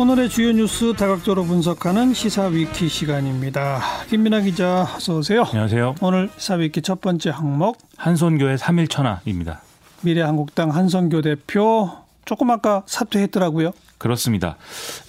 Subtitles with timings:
[0.00, 3.82] 오늘의 주요 뉴스 다각도로 분석하는 시사위키 시간입니다.
[4.08, 5.42] 김민아 기자 어서 오세요.
[5.42, 5.96] 안녕하세요.
[6.00, 9.60] 오늘 시사위키 첫 번째 항목 한손교의 3일 천하입니다.
[10.00, 11.90] 미래한국당 한선교 대표
[12.24, 13.72] 조금 아까 사퇴했더라고요.
[14.00, 14.56] 그렇습니다.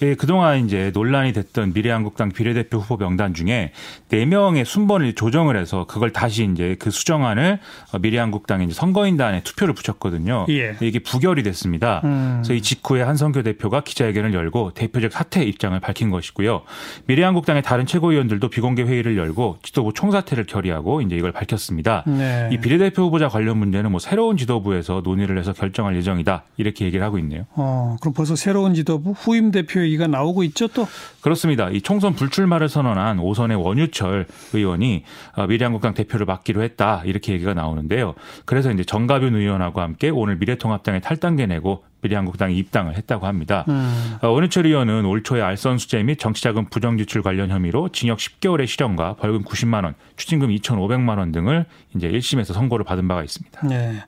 [0.02, 3.72] 예, 그동안 이제 논란이 됐던 미래한국당 비례대표 후보 명단 중에
[4.10, 7.58] 4명의 순번을 조정을 해서 그걸 다시 이제 그 수정안을
[7.98, 10.44] 미래한국당의 이제 선거인단에 투표를 붙였거든요.
[10.50, 10.76] 예.
[10.82, 12.02] 이게 부결이 됐습니다.
[12.04, 12.40] 음.
[12.42, 16.60] 그래서 이 직후에 한성교 대표가 기자회견을 열고 대표적 사퇴 입장을 밝힌 것이고요.
[17.06, 22.04] 미래한국당의 다른 최고위원들도 비공개 회의를 열고 지도부 총사퇴를 결의하고 이제 이걸 밝혔습니다.
[22.06, 22.50] 네.
[22.52, 27.18] 이 비례대표 후보자 관련 문제는 뭐 새로운 지도부에서 논의를 해서 결정할 예정이다 이렇게 얘기를 하고
[27.20, 27.46] 있네요.
[27.54, 30.86] 어, 그럼 벌써 새로운 지 도부 후임 대표 얘기가 나오고 있죠 또?
[31.20, 31.70] 그렇습니다.
[31.70, 35.04] 이 총선 불출마를 선언한 오선의 원유철 의원이
[35.36, 38.14] 어, 미래한국당 대표를 맡기로 했다 이렇게 얘기가 나오는데요.
[38.44, 43.64] 그래서 이제 정가변 의원하고 함께 오늘 미래통합당에 탈당계 내고 미래한국당에 입당을 했다고 합니다.
[43.68, 44.16] 음.
[44.22, 48.66] 어, 원유철 의원은 올 초에 알선 수재 및 정치자금 부정 유출 관련 혐의로 징역 10개월의
[48.66, 53.66] 실형과 벌금 90만 원, 추징금 2,500만 원 등을 이제 1심에서 선고를 받은 바가 있습니다.
[53.68, 54.02] 네.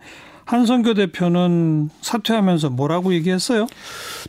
[0.47, 3.67] 한성교 대표는 사퇴하면서 뭐라고 얘기했어요?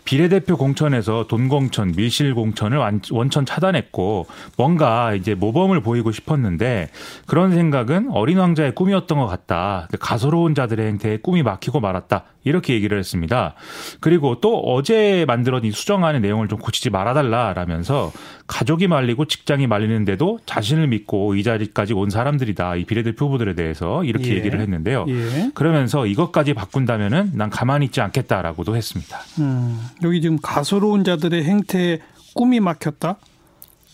[0.06, 2.80] 비례대표 공천에서 돈 공천, 밀실 공천을
[3.12, 4.28] 원천 차단했고
[4.58, 6.90] 뭔가 이제 모범을 보이고 싶었는데
[7.26, 9.88] 그런 생각은 어린 왕자의 꿈이었던 것 같다.
[10.00, 12.24] 가소로운 자들의 행태에 꿈이 막히고 말았다.
[12.46, 13.56] 이렇게 얘기를 했습니다.
[14.00, 18.12] 그리고 또 어제 만들어진 수정안의 내용을 좀 고치지 말아달라라면서
[18.46, 22.76] 가족이 말리고 직장이 말리는데도 자신을 믿고 이 자리까지 온 사람들이다.
[22.76, 24.36] 이 비례대표 후보들에 대해서 이렇게 예.
[24.36, 25.06] 얘기를 했는데요.
[25.10, 25.52] 예.
[25.56, 29.20] 그러면서 이것까지 바꾼다면은 난 가만히 있지 않겠다라고도 했습니다.
[29.40, 32.00] 음, 여기 지금 가소로운 자들의 행태에
[32.34, 33.18] 꿈이 막혔다?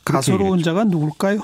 [0.03, 1.39] 가소로운 자가 누굴까요?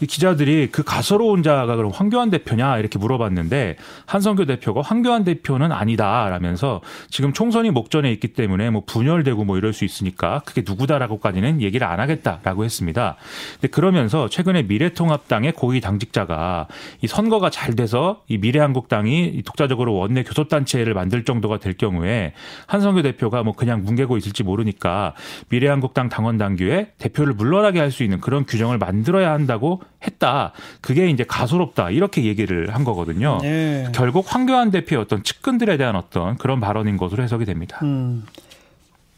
[0.00, 6.80] 이 기자들이 그 가소로운 자가 그럼 황교안 대표냐 이렇게 물어봤는데 한성교 대표가 황교안 대표는 아니다라면서
[7.10, 12.00] 지금 총선이 목전에 있기 때문에 뭐 분열되고 뭐 이럴 수 있으니까 그게 누구다라고까지는 얘기를 안
[12.00, 13.16] 하겠다라고 했습니다.
[13.54, 16.66] 근데 그러면서 최근에 미래통합당의 고위 당직자가
[17.02, 22.32] 이 선거가 잘 돼서 이 미래한국당이 독자적으로 원내 교섭단체를 만들 정도가 될 경우에
[22.66, 25.14] 한성교 대표가 뭐 그냥 뭉개고 있을지 모르니까
[25.50, 30.52] 미래한국당 당원 당규에 대표를 물러나게 할수 있는 그런 규정을 만들어야 한다고 했다.
[30.80, 31.90] 그게 이제 가소롭다.
[31.90, 33.38] 이렇게 얘기를 한 거거든요.
[33.42, 33.88] 네.
[33.92, 37.78] 결국 황교안 대표의 어떤 측근들에 대한 어떤 그런 발언인 것으로 해석이 됩니다.
[37.82, 38.24] 음.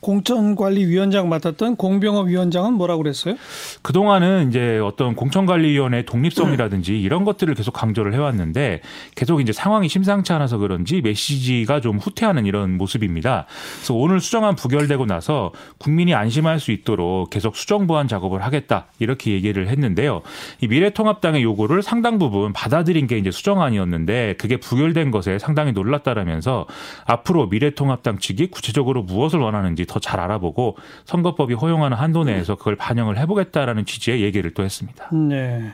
[0.05, 3.37] 공천관리위원장 맡았던 공병업 위원장은 뭐라고 그랬어요?
[3.81, 8.83] 그동안은 이제 어떤 공천관리위원회 독립성이라든지 이런 것들을 계속 강조를 해왔는데
[9.15, 13.47] 계속 이제 상황이 심상치 않아서 그런지 메시지가 좀 후퇴하는 이런 모습입니다.
[13.77, 19.33] 그래서 오늘 수정안 부결되고 나서 국민이 안심할 수 있도록 계속 수정 보완 작업을 하겠다 이렇게
[19.33, 20.21] 얘기를 했는데요.
[20.61, 26.67] 이 미래통합당의 요구를 상당 부분 받아들인 게 이제 수정안이었는데 그게 부결된 것에 상당히 놀랐다라면서
[27.07, 33.19] 앞으로 미래통합당 측이 구체적으로 무엇을 원하는지 더 잘 알아보고 선거법이 허용하는 한도 내에서 그걸 반영을
[33.19, 35.09] 해보겠다라는 취지의 얘기를 또 했습니다.
[35.13, 35.73] 네.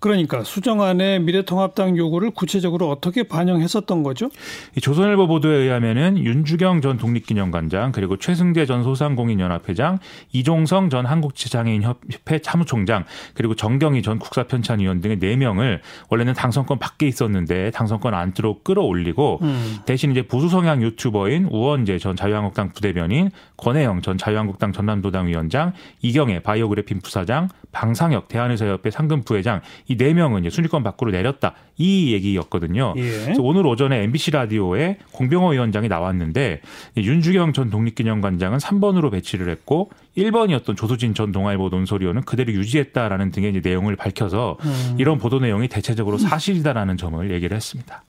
[0.00, 4.30] 그러니까 수정안에 미래통합당 요구를 구체적으로 어떻게 반영했었던 거죠?
[4.76, 9.98] 이 조선일보 보도에 의하면은 윤주경 전 독립기념관장 그리고 최승대 전 소상공인연합회장
[10.32, 17.70] 이종성 전 한국지장애인협회 사무총장 그리고 정경희 전 국사편찬위원 등의 4 명을 원래는 당선권 밖에 있었는데
[17.70, 19.76] 당선권 안으로 끌어올리고 음.
[19.86, 26.40] 대신 이제 보수 성향 유튜버인 우원재 전 자유한국당 부대변인 권혜영 전 자유한국당 전남도당 위원장 이경애
[26.40, 32.94] 바이오그래핀 부사장 방상혁 대한의사협회 상금 부회장 이 네 명은 이제 순위권 밖으로 내렸다 이 얘기였거든요.
[32.96, 33.02] 예.
[33.24, 36.60] 그래서 오늘 오전에 MBC 라디오에 공병호 위원장이 나왔는데
[36.96, 43.96] 윤주경 전 독립기념관장은 3번으로 배치를 했고 1번이었던 조수진 전 동아일보 논설위원은 그대로 유지했다라는 등의 내용을
[43.96, 44.96] 밝혀서 음.
[44.98, 48.02] 이런 보도 내용이 대체적으로 사실이다라는 점을 얘기를 했습니다.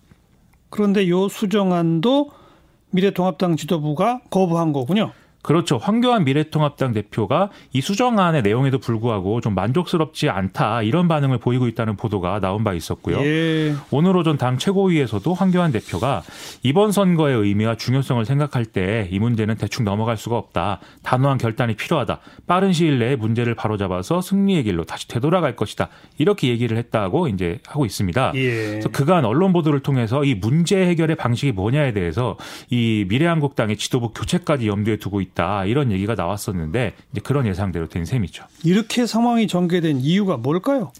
[0.70, 2.32] 그런데 요 수정안도
[2.92, 5.12] 미래통합당 지도부가 거부한 거군요.
[5.42, 5.78] 그렇죠.
[5.78, 12.40] 황교안 미래통합당 대표가 이 수정안의 내용에도 불구하고 좀 만족스럽지 않다 이런 반응을 보이고 있다는 보도가
[12.40, 13.20] 나온 바 있었고요.
[13.24, 13.74] 예.
[13.92, 16.24] 오늘 오전 당 최고위에서도 황교안 대표가
[16.64, 20.80] 이번 선거의 의미와 중요성을 생각할 때 이 문제는 대충 넘어갈 수가 없다.
[21.04, 22.20] 단호한 결단이 필요하다.
[22.46, 25.90] 빠른 시일 내에 문제를 바로잡아서 승리의 길로 다시 되돌아갈 것이다.
[26.18, 28.32] 이렇게 얘기를 했다고 이제 하고 있습니다.
[28.36, 28.68] 예.
[28.72, 32.38] 그래서 그간 언론 보도를 통해서 이 문제 해결의 방식이 뭐냐에 대해서
[32.70, 35.66] 이 미래한국당의 지도부 교체까지 염두에 두고 있다.
[35.66, 38.44] 이런 얘기가 나왔었는데 이제 그런 예상대로 된 셈이죠.
[38.64, 40.92] 이렇게 상황이 전개된 이유가 뭘까요?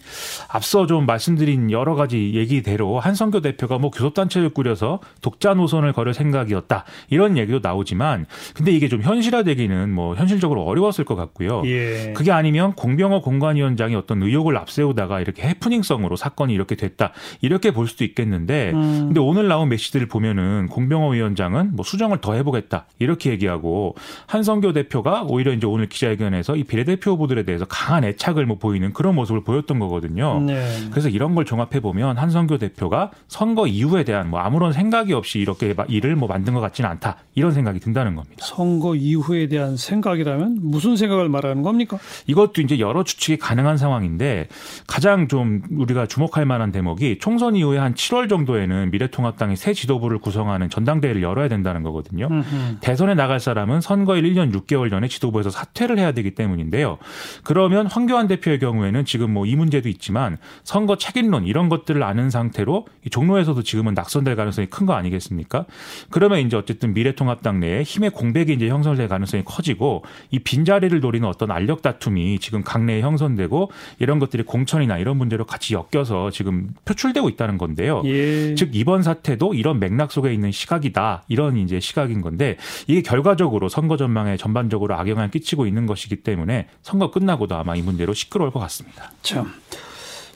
[0.48, 6.84] 앞서 좀 말씀드린 여러 가지 얘기대로 한성교 대표가 뭐 교섭단체를 꾸려서 독자 노선을 걸을 생각이었다
[7.10, 11.62] 이런 얘기도 나오지만 근데 이게 좀 현실화되기는 뭐 현실적으로 어려웠을 것 같고요.
[11.66, 12.12] 예.
[12.16, 18.04] 그게 아니면 공병호 공관위원장이 어떤 의혹을 앞세우다가 이렇게 해프닝성으로 사건이 이렇게 됐다 이렇게 볼 수도
[18.04, 19.04] 있겠는데 음.
[19.06, 23.94] 근데 오늘 나온 메시지를 보면은 공병호 위원장은 뭐 수정을 더 해보겠다 이렇게 얘기하고
[24.26, 29.14] 한성교 대표가 오히려 이제 오늘 기자회견에서 이 비례대표 후보들에 대해서 강한 애착을 뭐 보이는 그런
[29.14, 30.40] 모습을 보였던 거거든요.
[30.40, 30.66] 네.
[30.90, 35.74] 그래서 이런 걸 종합해 보면 한성교 대표가 선거 이후에 대한 뭐 아무런 생각이 없이 이렇게
[35.88, 38.44] 일을 뭐 만든 것 같지는 않다 이런 생각이 든다는 겁니다.
[38.44, 41.98] 선거 이후에 대한 생각이라면 무슨 생각을 말하는 겁니까?
[42.26, 44.48] 이것도 이제 여러 추측이 가능한 상황인데
[44.86, 50.70] 가장 좀 우리가 주목할 만한 대목이 총선 이후에 한 7월 정도에는 미래통합당이 새 지도부를 구성하는
[50.70, 52.28] 전당대회를 열어야 된다는 거거든요.
[52.30, 52.80] 음흠.
[52.80, 56.96] 대선에 나갈 사람은 선거일 1년 6개월 전에 지도부에서 사퇴를 해야 되기 때문인데요.
[57.44, 62.86] 그러면 황교안 대표의 경우에는 지금 뭐 이 문제도 있지만 선거 책임론 이런 것들을 아는 상태로
[63.10, 65.66] 종로에서도 지금은 낙선될 가능성이 큰 거 아니겠습니까?
[66.10, 71.50] 그러면 이제 어쨌든 미래통합당 내에 힘의 공백이 이제 형성될 가능성이 커지고 이 빈자리를 노리는 어떤
[71.50, 77.58] 알력 다툼이 지금 강내에 형성되고 이런 것들이 공천이나 이런 문제로 같이 엮여서 지금 표출되고 있다는
[77.58, 78.02] 건데요.
[78.06, 78.54] 예.
[78.54, 81.24] 즉 이번 사태도 이런 맥락 속에 있는 시각이다.
[81.28, 82.56] 이런 이제 시각인 건데
[82.86, 88.14] 이게 결과적으로 선거 전망에 전반적으로 악영향을 끼치고 있는 것이기 때문에 선거 끝나고도 아마 이 문제로
[88.14, 89.12] 시끄러울 것 같습니다.
[89.22, 89.52] 참.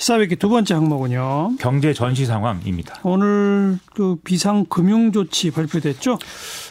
[0.03, 1.59] 시사회기 두 번째 항목은요.
[1.61, 2.97] 경제 전시 상황입니다.
[3.05, 6.19] 오늘 그 비상 금융 조치 발표됐죠?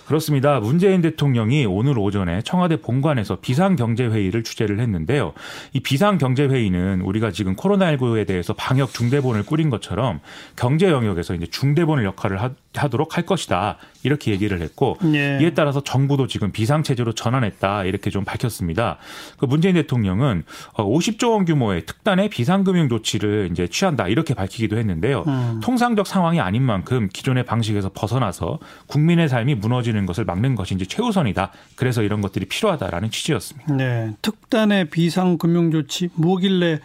[0.05, 0.59] 그렇습니다.
[0.59, 5.31] 문재인 대통령이 오늘 오전에 청와대 본관에서 비상 경제 회의를 주재를 했는데요.
[5.71, 10.19] 이 비상 경제 회의는 우리가 지금 코로나19에 대해서 방역 중대본을 꾸린 것처럼
[10.57, 13.77] 경제 영역에서 이제 중대본을 역할을 하, 하도록 할 것이다.
[14.03, 15.39] 이렇게 얘기를 했고 예.
[15.41, 17.85] 이에 따라서 정부도 지금 비상체제로 전환했다.
[17.85, 18.97] 이렇게 좀 밝혔습니다.
[19.37, 24.07] 그 문재인 대통령은 50조 어, 원 규모의 특단의 비상금융 조치를 이제 취한다.
[24.07, 25.23] 이렇게 밝히기도 했는데요.
[25.27, 25.59] 음.
[25.61, 31.51] 통상적 상황이 아닌 만큼 기존의 방식에서 벗어나서 국민의 삶이 무너지는 것을 막는 것이 이제 최우선이다.
[31.75, 33.75] 그래서 이런 것들이 필요하다라는 취지였습니다.
[33.75, 34.13] 네.
[34.21, 36.79] 특단의 비상금융 조치 뭐길래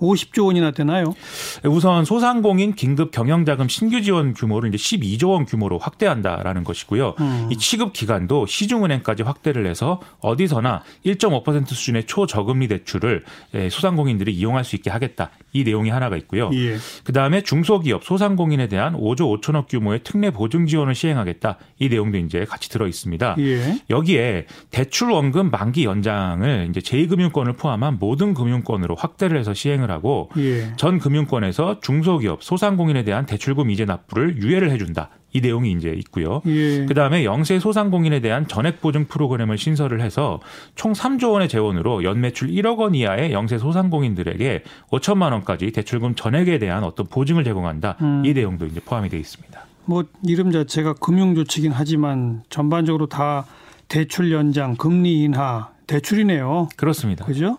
[0.00, 1.14] 50조 원이나 되나요?
[1.64, 7.14] 우선 소상공인 긴급 경영자금 신규 지원 규모를 이제 12조 원 규모로 확대한다라는 것이고요.
[7.20, 7.48] 음.
[7.50, 13.24] 이 취급 기간도 시중은행까지 확대를 해서 어디서나 1.5% 수준의 초저금리 대출을
[13.54, 15.30] 예, 소상공인들이 이용할 수 있게 하겠다.
[15.52, 16.50] 이 내용이 하나가 있고요.
[16.52, 16.76] 예.
[17.04, 21.58] 그다음에 중소기업 소상공인에 대한 5조 5천억 규모의 특례 보증 지원을 시행하겠다.
[21.78, 23.36] 이 내용도 이제 같이 들어 있습니다.
[23.38, 23.80] 예.
[23.90, 30.28] 여기에 대출 원금 만기 연장을 이제 제2금융권을 포함한 모든 금융권으로 확대를 해서 시행을 신청을 하고
[30.36, 30.72] 예.
[30.76, 35.08] 전 금융권에서 중소기업, 소상공인에 대한 대출금 이제 납부를 유예를 해준다.
[35.32, 36.42] 이 내용이 이제 있고요.
[36.46, 36.86] 예.
[36.86, 40.40] 그 다음에 영세 소상공인에 대한 전액 보증 프로그램을 신설을 해서
[40.74, 46.84] 총 3조 원의 재원으로 연매출 1억 원 이하의 영세 소상공인들에게 5천만 원까지 대출금 전액에 대한
[46.84, 47.96] 어떤 보증을 제공한다.
[48.00, 48.22] 음.
[48.24, 49.60] 이 내용도 이제 포함이 되어 있습니다.
[49.84, 53.46] 뭐 이름 자체가 금융 조치긴 하지만 전반적으로 다
[53.88, 56.68] 대출 연장, 금리 인하, 대출이네요.
[56.76, 57.24] 그렇습니다.
[57.24, 57.56] 그죠?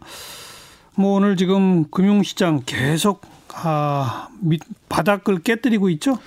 [1.00, 3.22] 뭐 오늘 지금 금융시장 계속
[3.56, 6.20] 아, 밑, 바닥을 깨뜨리고 있죠?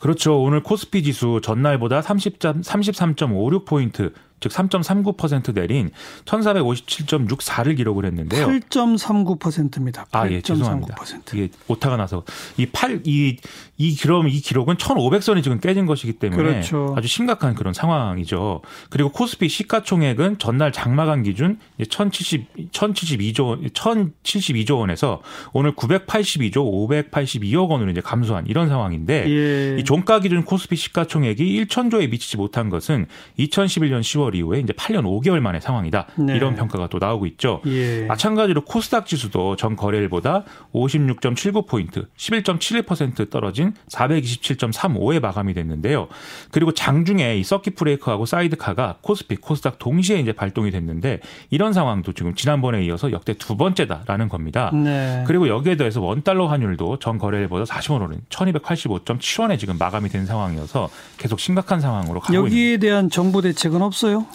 [0.00, 0.42] 그렇죠.
[0.42, 5.90] 오늘 코스피 지수 전날보다 30, 33.56포인트 즉 3.39% 내린
[6.24, 8.46] 1457.64를 기록을 했는데요.
[8.46, 10.06] 8.39%입니다.
[10.10, 10.26] 8.
[10.26, 10.96] 아, 예, 죄송합니다.
[11.32, 12.22] 이게 오타가 나서
[12.56, 13.36] 이 8, 이,
[13.78, 16.94] 이, 그럼 이 기록은 1,500선이 지금 깨진 것이기 때문에 그렇죠.
[16.96, 18.60] 아주 심각한 그런 상황이죠.
[18.90, 25.22] 그리고 코스피 시가총액은 전날 장마간 기준 1,070, 1,072조, 1,072조 원에서
[25.52, 29.80] 오늘 982조 582억 원으로 이제 감소한 이런 상황인데 예.
[29.80, 33.06] 이 종가 기준 코스피 시가총액이 1,000조에 미치지 못한 것은
[33.38, 36.06] 2011년 10월 10월 이후에 이제 8년 5개월 만의 상황이다.
[36.16, 36.36] 네.
[36.36, 37.60] 이런 평가가 또 나오고 있죠.
[37.66, 38.06] 예.
[38.06, 46.08] 마찬가지로 코스닥 지수도 전 거래일보다 56.79포인트, 11.71% 떨어진 427.35에 마감이 됐는데요.
[46.50, 52.34] 그리고 장중에 이 서킷 브레이크하고 사이드카가 코스피, 코스닥 동시에 이제 발동이 됐는데 이런 상황도 지금
[52.34, 54.70] 지난번에 이어서 역대 두 번째다라는 겁니다.
[54.72, 55.24] 네.
[55.26, 61.40] 그리고 여기에 더해서 원달러 환율도 전 거래일보다 40원 오른 1285.7원에 지금 마감이 된 상황이어서 계속
[61.40, 62.46] 심각한 상황으로 가고 있습니다.
[62.46, 64.15] 여기에 대한 정부 대책은 없어요?
[64.16, 64.26] 있어요?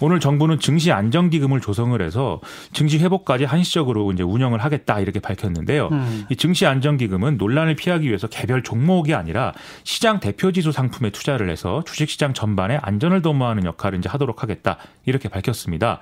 [0.00, 2.40] 오늘 정부는 증시 안정기금을 조성을 해서
[2.72, 5.88] 증시 회복까지 한시적으로 이제 운영을 하겠다 이렇게 밝혔는데요.
[5.92, 6.26] 음.
[6.30, 9.52] 이 증시 안정기금은 논란을 피하기 위해서 개별 종목이 아니라
[9.84, 16.00] 시장 대표지수 상품에 투자를 해서 주식시장 전반에 안전을 도모하는 역할을 이제 하도록 하겠다 이렇게 밝혔습니다.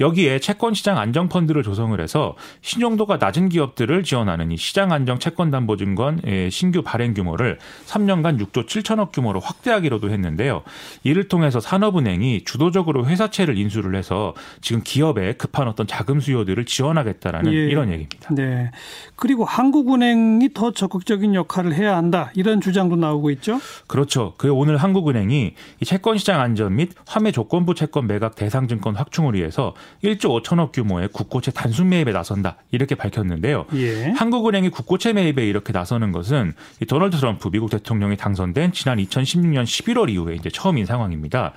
[0.00, 7.14] 여기에 채권시장 안정펀드를 조성을 해서 신용도가 낮은 기업들을 지원하는 이 시장 안정 채권담보증권 신규 발행
[7.14, 10.62] 규모를 3년간 6조 7천억 규모로 확대하기로도 했는데요.
[11.02, 17.52] 이를 통해서 산업은행이 주도적 적극적으로 회사채를 인수를 해서 지금 기업에 급한 어떤 자금 수요들을 지원하겠다라는
[17.52, 17.56] 예.
[17.56, 18.34] 이런 얘기입니다.
[18.34, 18.70] 네.
[19.16, 22.30] 그리고 한국은행이 더 적극적인 역할을 해야 한다.
[22.34, 23.60] 이런 주장도 나오고 있죠.
[23.86, 24.34] 그렇죠.
[24.36, 29.34] 그 오늘 한국은행이 이 채권 시장 안전 및 화매 조건부 채권 매각 대상 증권 확충을
[29.34, 32.56] 위해서 1조 5천억 규모의 국고채 단순 매입에 나선다.
[32.70, 33.66] 이렇게 밝혔는데요.
[33.74, 34.12] 예.
[34.16, 40.10] 한국은행이 국고채 매입에 이렇게 나서는 것은 이 도널드 트럼프 미국 대통령이 당선된 지난 2016년 11월
[40.10, 41.52] 이후에 이제 처음인 상황입니다.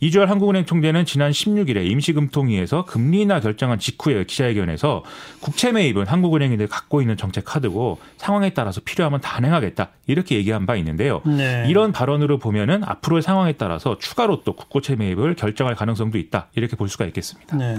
[0.00, 5.04] 이주열 한국은행 한국은행 총재는 지난 16일에 임시금통위에서 금리 인하 결정한 직후에 기자회견에서
[5.40, 11.22] 국채 매입은 한국은행이 갖고 있는 정책 카드고 상황에 따라서 필요하면 단행하겠다 이렇게 얘기한 바 있는데요.
[11.24, 11.66] 네.
[11.68, 16.88] 이런 발언으로 보면은 앞으로의 상황에 따라서 추가로 또 국고채 매입을 결정할 가능성도 있다 이렇게 볼
[16.88, 17.56] 수가 있겠습니다.
[17.56, 17.76] 네.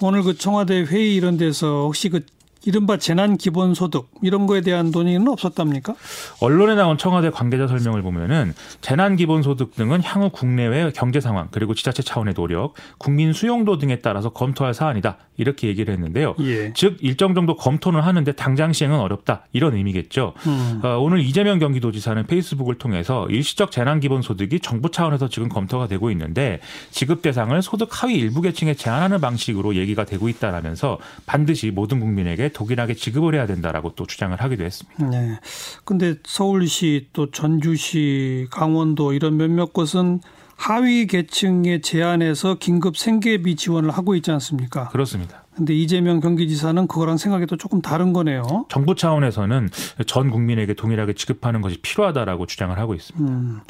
[0.00, 2.20] 오늘 그 청와대 회의 이런 데서 혹시 그
[2.66, 5.94] 이른바 재난 기본 소득 이런 거에 대한 논의는 없었답니까?
[6.40, 11.74] 언론에 나온 청와대 관계자 설명을 보면은 재난 기본 소득 등은 향후 국내외 경제 상황 그리고
[11.74, 16.34] 지자체 차원의 노력, 국민 수용도 등에 따라서 검토할 사안이다 이렇게 얘기를 했는데요.
[16.40, 16.72] 예.
[16.74, 20.34] 즉 일정 정도 검토는 하는데 당장 시행은 어렵다 이런 의미겠죠.
[20.46, 20.80] 음.
[20.82, 26.10] 어, 오늘 이재명 경기도지사는 페이스북을 통해서 일시적 재난 기본 소득이 정부 차원에서 지금 검토가 되고
[26.10, 32.50] 있는데 지급 대상을 소득 하위 일부 계층에 제한하는 방식으로 얘기가 되고 있다라면서 반드시 모든 국민에게
[32.56, 35.06] 독일하게 지급을 해야 된다라고 또 주장을 하기도 했습니다.
[35.10, 35.38] 네.
[35.84, 40.20] 근데 서울시 또 전주시 강원도 이런 몇몇 곳은
[40.56, 44.88] 하위 계층에 제한해서 긴급 생계비 지원을 하고 있지 않습니까?
[44.88, 45.44] 그렇습니다.
[45.54, 48.64] 근데 이재명 경기지사는 그거랑 생각이 또 조금 다른 거네요.
[48.70, 49.68] 정부 차원에서는
[50.06, 53.32] 전 국민에게 동일하게 지급하는 것이 필요하다라고 주장을 하고 있습니다.
[53.32, 53.60] 음.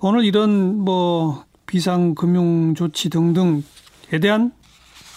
[0.00, 3.62] 오늘 이런 뭐 비상금융 조치 등등에
[4.20, 4.52] 대한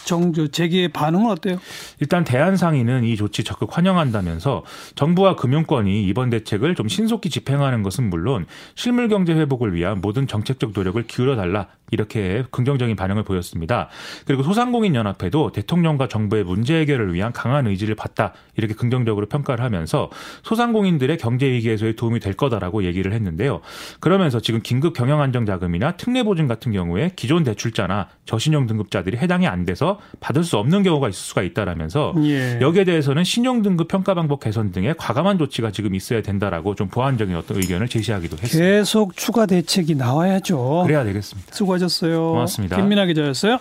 [0.07, 1.59] 정조 재계의 반응은 어때요?
[1.99, 4.63] 일단 대한상인은 이 조치 적극 환영한다면서
[4.95, 10.71] 정부와 금융권이 이번 대책을 좀 신속히 집행하는 것은 물론 실물 경제 회복을 위한 모든 정책적
[10.73, 13.87] 노력을 기울여 달라 이렇게 긍정적인 반응을 보였습니다.
[14.25, 20.09] 그리고 소상공인 연합회도 대통령과 정부의 문제 해결을 위한 강한 의지를 봤다 이렇게 긍정적으로 평가를 하면서
[20.43, 23.61] 소상공인들의 경제 위기에서의 도움이 될 거다라고 얘기를 했는데요.
[24.01, 29.47] 그러면서 지금 긴급 경영 안정 자금이나 특례 보증 같은 경우에 기존 대출자나 저신용 등급자들이 해당이
[29.47, 32.59] 안 돼서 받을 수 없는 경우가 있을 수가 있다라 면서 예.
[32.61, 37.35] 여기에 대해서는 신용 등급 평가 방법 개선 등의 과감한 조치가 지금 있어야 된다라고 좀 보완적인
[37.35, 38.69] 어떤 의견을 제시하기도 했습니다.
[38.69, 40.83] 계속 추가 대책이 나와야죠.
[40.85, 41.53] 그래야 되겠습니다.
[41.53, 42.31] 수고하셨어요.
[42.31, 42.75] 고맙습니다.
[42.75, 43.59] 김민아 기자였어요.